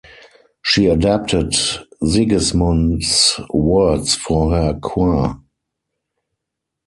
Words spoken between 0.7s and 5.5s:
adapted Sigismund's words for her choir.